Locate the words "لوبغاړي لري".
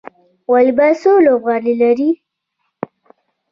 1.25-2.09